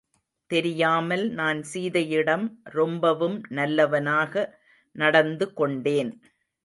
[0.49, 2.45] தெரியாமல் நான் சீதையிடம்
[2.63, 4.33] ரொம்பவும் நல்லவனாக
[4.95, 6.11] நடந்து கொண்டேன்.